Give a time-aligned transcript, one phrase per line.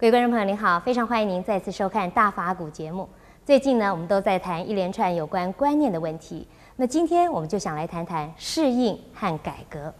[0.00, 3.06] 各位观众朋友，您好，非常欢迎您再次收看《大法古》节目。
[3.44, 6.48] 最近呢，我们都在谈一连串有关观念的问题。
[6.76, 9.92] 那今天我们就想来谈谈适应和改革。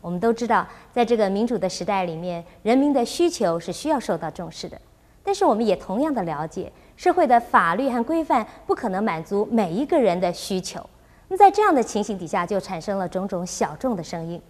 [0.00, 4.80] 我们都知道，在这个民主的时代里面，人民的需求是需要受到重视的。
[5.24, 10.80] 但是我们也同样的了解，社会的法律和规范不可能满足每一个人的需求。
[11.26, 14.40] 那在这样的情形底下，就产生了种种小众的声音。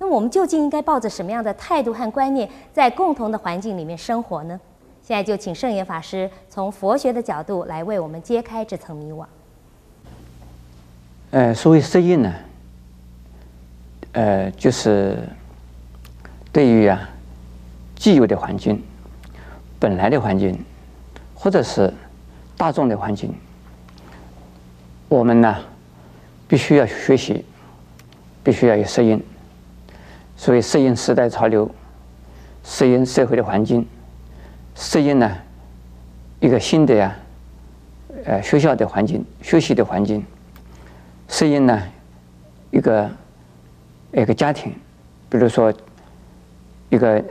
[0.00, 4.58] 那我们究竟应该抱着什么样的态度和观念，在共同的环境里面生活呢？
[5.02, 9.26] 现在就请圣严法师从佛学的角度来为我们揭开这层迷惘。
[11.32, 12.34] 呃，所谓适应呢，
[14.12, 15.18] 呃，就是
[16.50, 17.08] 对于啊
[17.94, 18.82] 既有的环境、
[19.78, 20.58] 本来的环境，
[21.34, 21.92] 或者是
[22.56, 23.34] 大众的环境，
[25.08, 25.56] 我们呢
[26.48, 27.44] 必须要学习，
[28.42, 29.22] 必须要有适应。
[30.40, 31.70] 所以适应时代潮流，
[32.64, 33.86] 适应社会的环境，
[34.74, 35.36] 适应呢
[36.40, 37.14] 一个新的呀，
[38.24, 40.24] 呃学校的环境、学习的环境，
[41.28, 41.82] 适应呢
[42.70, 43.10] 一个
[44.12, 44.72] 一个家庭，
[45.28, 45.70] 比如说
[46.88, 47.22] 一个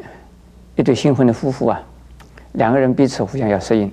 [0.75, 1.81] 一对新婚的夫妇啊，
[2.51, 3.91] 两个人彼此互相要适应。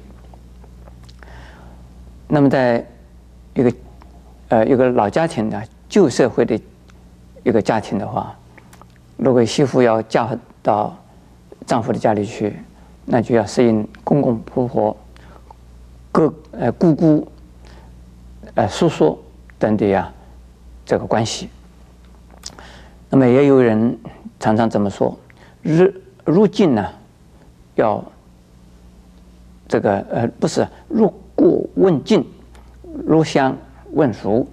[2.29, 2.85] 那么在
[3.55, 3.73] 一个
[4.49, 6.61] 呃一个老家庭的旧社会的
[7.45, 8.37] 一个家庭的话。
[9.17, 10.97] 如果媳妇要嫁到
[11.67, 12.61] 丈夫的家里去，
[13.05, 14.97] 那就要适应公公婆婆、
[16.13, 17.27] 哥呃姑姑、
[18.55, 19.19] 呃叔叔
[19.59, 20.13] 等的呀
[20.85, 21.49] 这个关系。
[23.09, 23.99] 那么也有人
[24.39, 25.17] 常常这么说：
[25.63, 25.93] 入
[26.25, 26.89] 入境呢，
[27.77, 28.05] 要
[29.67, 32.25] 这个呃不是入过问境，
[33.07, 33.57] 入乡
[33.93, 34.47] 问俗。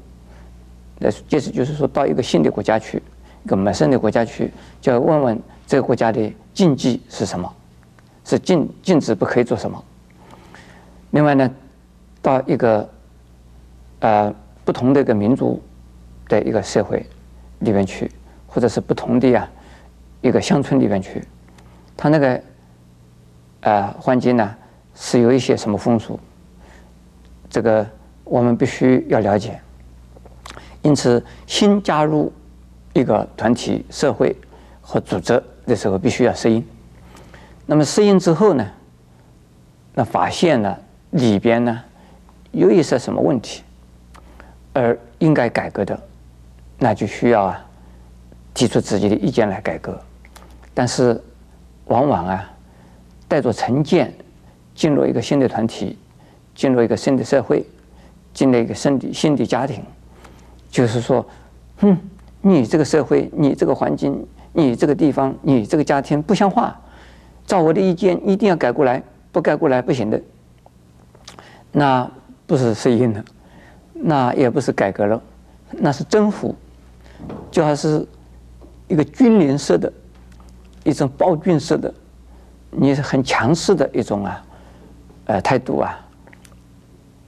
[1.00, 3.02] 那意思就是说到一个新的国家去。
[3.46, 7.52] 个陌生的国家去，就要问问这个国家的禁忌是什么，
[8.24, 9.84] 是禁禁止不可以做什么。
[11.12, 11.50] 另外呢，
[12.22, 12.90] 到一个
[14.00, 14.34] 呃
[14.64, 15.62] 不同的一个民族
[16.28, 17.06] 的一个社会
[17.60, 18.10] 里面去，
[18.48, 19.48] 或者是不同的呀
[20.22, 21.22] 一个乡村里面去，
[21.98, 22.42] 他那个
[23.62, 24.56] 呃环境呢
[24.96, 26.20] 是有一些什么风俗，
[27.50, 27.86] 这个
[28.24, 29.60] 我们必须要了解。
[30.82, 32.32] 因此，新加入。
[32.94, 34.36] 一个团体、社会
[34.82, 36.64] 和组织的时候，必须要适应。
[37.66, 38.72] 那么适应之后呢，
[39.96, 40.80] 那发现了
[41.12, 41.82] 里边呢
[42.52, 43.64] 有一些什么问题，
[44.74, 46.00] 而应该改革的，
[46.78, 47.66] 那就需要啊
[48.54, 50.00] 提出自己的意见来改革。
[50.74, 51.20] 但是
[51.86, 52.52] 往往啊
[53.28, 54.14] 带着成见
[54.76, 55.98] 进入一个新的团体，
[56.54, 57.66] 进入一个新的社会，
[58.34, 59.84] 进入一个新的新的家庭，
[60.70, 61.26] 就是说，
[61.80, 61.98] 嗯。
[62.46, 66.78] 你这个社会，你这个环境，你这个地方，你这个家庭不像话，
[67.46, 70.22] 照我的意见一定要改过来，不改过来不行的。
[71.72, 72.10] 那
[72.46, 73.24] 不是适应了，
[73.94, 75.22] 那也不是改革了，
[75.72, 76.54] 那是征服，
[77.50, 78.06] 就好似
[78.90, 79.92] 一个军连式的，
[80.84, 81.94] 一种暴君式的，
[82.72, 84.46] 你是很强势的一种啊，
[85.28, 85.98] 呃态度啊，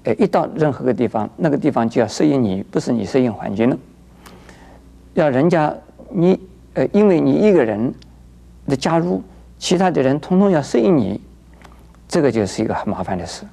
[0.03, 3.77] 呃一到任何个地方，那个地方就要适应你，不是你适应环境了。
[5.15, 5.73] 要人家
[6.09, 6.39] 你
[6.73, 7.93] 呃，因为你一个人
[8.67, 9.23] 的加入，
[9.57, 11.19] 其他的人统统要适应你，
[12.05, 13.45] 这个就是一个很麻烦的事。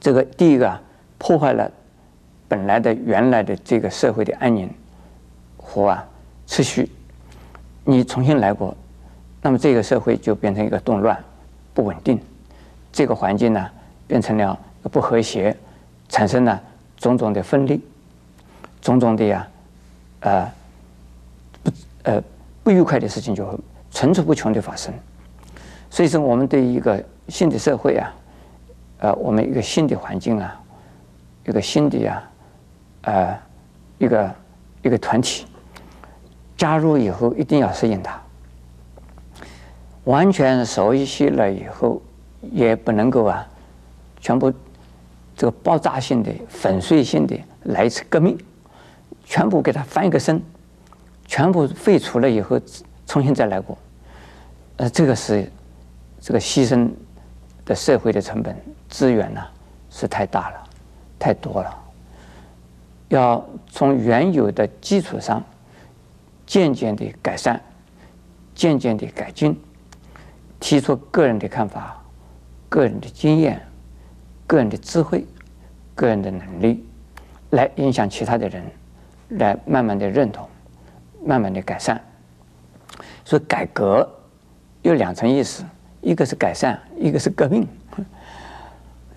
[0.00, 0.78] 这个第一个
[1.18, 1.70] 破坏了
[2.48, 4.68] 本来的原来的这个社会的安宁
[5.56, 6.04] 和啊
[6.48, 6.90] 秩序。
[7.84, 8.76] 你重新来过，
[9.40, 11.16] 那么这个社会就变成一个动乱、
[11.72, 12.18] 不稳定，
[12.92, 13.70] 这个环境呢
[14.08, 14.58] 变成了
[14.90, 15.56] 不和谐，
[16.08, 16.60] 产生了
[16.96, 17.78] 种种的分裂，
[18.82, 19.46] 种种的呀。
[20.24, 20.50] 呃，
[21.62, 21.70] 不
[22.04, 22.22] 呃
[22.62, 23.58] 不愉快的事情就会
[23.90, 24.92] 层出不穷的发生，
[25.90, 28.14] 所以说我们对一个新的社会啊，
[29.00, 30.58] 呃，我们一个新的环境啊，
[31.46, 32.22] 一个新的呀、
[33.02, 33.38] 啊，呃，
[33.98, 34.34] 一个
[34.82, 35.44] 一个团体
[36.56, 38.18] 加入以后，一定要适应它。
[40.04, 42.00] 完全熟悉了以后，
[42.50, 43.46] 也不能够啊，
[44.20, 44.50] 全部
[45.36, 48.38] 这个爆炸性的、粉碎性的来一次革命。
[49.24, 50.42] 全部给他翻一个身，
[51.26, 52.60] 全部废除了以后，
[53.06, 53.76] 重新再来过，
[54.76, 55.50] 呃，这个是
[56.20, 56.90] 这个牺牲
[57.64, 58.56] 的社会的成本
[58.88, 59.40] 资源呢，
[59.90, 60.64] 是太大了，
[61.18, 61.82] 太多了。
[63.08, 65.42] 要从原有的基础上
[66.46, 67.60] 渐渐的改善，
[68.54, 69.58] 渐渐的改进，
[70.58, 72.02] 提出个人的看法、
[72.68, 73.60] 个人的经验、
[74.46, 75.24] 个人的智慧、
[75.94, 76.84] 个人的能力，
[77.50, 78.64] 来影响其他的人。
[79.28, 80.48] 来慢慢的认同，
[81.24, 82.00] 慢慢的改善。
[83.24, 84.08] 所以改革
[84.82, 85.64] 有两层意思，
[86.00, 87.66] 一个是改善，一个是革命。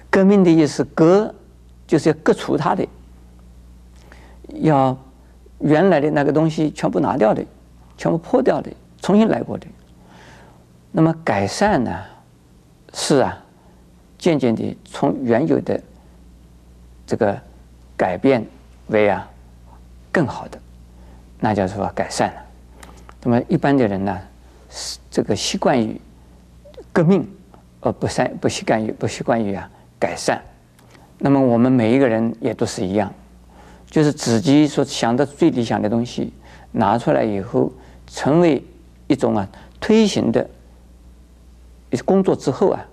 [0.10, 1.34] 革命的意思，革
[1.86, 2.88] 就是要革除它的，
[4.62, 4.98] 要
[5.60, 7.46] 原来的那个东西全部拿掉的，
[7.98, 8.72] 全部破掉的，
[9.02, 9.68] 重新来过的。
[10.92, 11.92] 那么改善呢？
[12.94, 13.38] 是啊，
[14.18, 15.80] 渐渐的从原有的
[17.06, 17.38] 这个
[17.96, 18.44] 改变
[18.88, 19.30] 为啊
[20.18, 20.60] 更好的，
[21.40, 22.42] 那叫做改善了。
[23.22, 24.20] 那么一般的人呢，
[24.68, 26.02] 是这个习惯于
[26.92, 27.24] 革命，
[27.82, 29.70] 而不善不习惯于不习惯于啊
[30.00, 30.42] 改善。
[31.20, 33.14] 那么我们每一个人也都是一样，
[33.86, 36.34] 就是自己所想的最理想的东西
[36.72, 37.72] 拿出来以后，
[38.08, 38.64] 成为
[39.06, 39.48] 一种啊
[39.80, 40.50] 推行的。
[42.04, 42.84] 工作之后啊，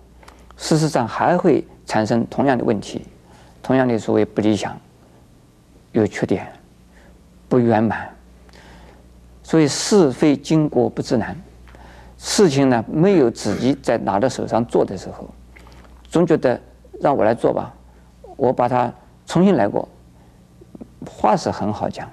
[0.59, 3.01] 事实上还会产生同样的问题，
[3.63, 4.79] 同样的所谓不理想、
[5.93, 6.47] 有缺点、
[7.55, 8.09] 不圆满。
[9.45, 11.37] 所以是非经过不自难，
[12.19, 15.29] 事情呢没有自己在拿到手上做的时候，
[16.09, 16.61] 总觉得
[17.01, 17.73] 让我来做吧，
[18.37, 18.93] 我把它
[19.25, 19.89] 重新来过。
[21.07, 22.11] 话是很好讲，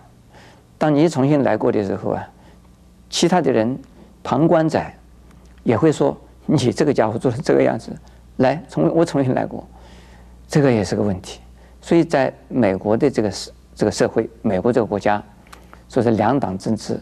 [0.77, 2.29] 当你重新来过的时候啊，
[3.09, 3.79] 其他的人
[4.21, 4.79] 旁观者
[5.63, 6.15] 也会说。
[6.45, 7.91] 你这个家伙做成这个样子，
[8.37, 9.65] 来，重我重新来过，
[10.47, 11.39] 这个也是个问题。
[11.79, 15.23] 所以在美国的这个社这个社会，美国这个国家，
[15.91, 16.97] 说是两党政治，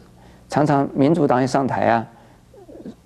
[0.49, 2.07] 常常民主党一上台啊，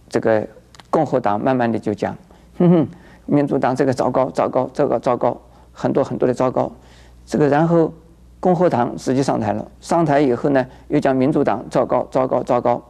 [0.08, 0.48] 这个
[0.90, 2.16] 共和党慢慢的就讲，
[2.58, 2.88] 哼哼，
[3.26, 5.36] 民主党这个糟糕糟糕这个糟糕，
[5.74, 6.72] 很多很多的糟糕，
[7.26, 7.94] 这个然后
[8.40, 12.82] 共和党实际上台了，上台以后呢，又讲民主党糟糕糟糕糟糕，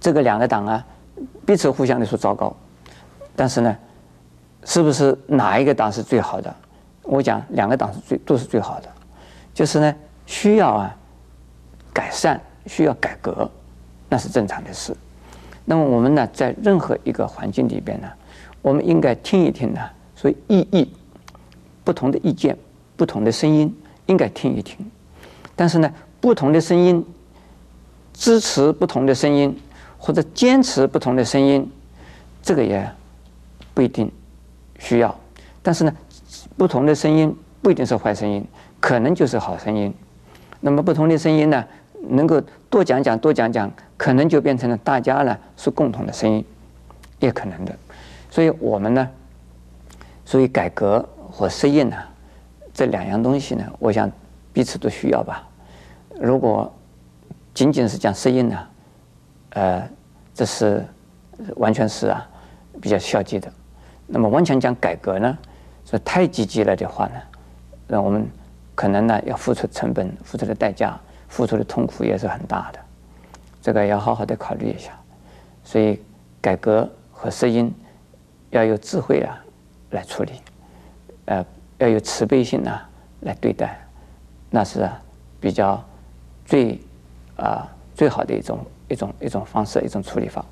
[0.00, 0.82] 这个两个党啊。
[1.44, 2.56] 彼此互相的说糟糕，
[3.36, 3.76] 但是呢，
[4.64, 6.52] 是不是哪一个党是最好的？
[7.02, 8.88] 我讲两个党是最都是最好的，
[9.52, 9.94] 就是呢
[10.24, 10.96] 需要啊
[11.94, 13.50] 改善，需要改革，
[14.10, 14.94] 那是正常的事。
[15.64, 18.08] 那么我们呢，在任何一个环境里边呢，
[18.60, 19.80] 我们应该听一听呢，
[20.14, 20.92] 所以异议，
[21.84, 22.54] 不同的意见，
[22.96, 23.74] 不同的声音，
[24.06, 24.76] 应该听一听。
[25.56, 27.02] 但是呢，不同的声音
[28.12, 29.56] 支持不同的声音。
[29.96, 31.66] 或者坚持不同的声音，
[32.42, 32.86] 这个也
[33.72, 34.12] 不一定
[34.78, 35.18] 需要。
[35.62, 35.96] 但是呢，
[36.58, 38.46] 不同的声音不一定是坏声音，
[38.80, 39.94] 可能就是好声音。
[40.60, 41.64] 那么不同的声音呢，
[42.00, 46.44] 能够多讲讲，多讲讲，可能就变成了大家呢是共同的声音，
[47.18, 47.74] 也可能的。
[48.30, 49.08] 所以我们呢，
[50.24, 51.96] 所以改革和适应呢，
[52.72, 54.10] 这两样东西呢，我想
[54.52, 55.48] 彼此都需要吧。
[56.20, 56.72] 如果
[57.54, 58.58] 仅仅是讲适应呢，
[59.50, 59.88] 呃，
[60.34, 60.84] 这是
[61.56, 62.28] 完全是啊，
[62.80, 63.50] 比较消极的。
[64.06, 65.38] 那么完全讲改革呢，
[65.84, 67.14] 说太积极了的话呢，
[67.86, 68.26] 那我们
[68.74, 71.00] 可能呢要付出成本、付出的代价、
[71.34, 72.78] 付出的痛苦也是很大的。
[73.60, 74.92] 这个要好好的考虑一下。
[75.64, 76.00] 所以
[76.40, 77.72] 改革和适应
[78.50, 79.42] 要有智慧啊
[79.90, 80.32] 来处理，
[81.24, 81.44] 呃，
[81.78, 82.88] 要有慈悲心啊
[83.20, 83.78] 来对待，
[84.50, 84.88] 那是
[85.40, 85.82] 比较
[86.44, 86.78] 最
[87.36, 88.58] 啊最好的一种。
[88.86, 90.44] 一种一种方式，一种处理法。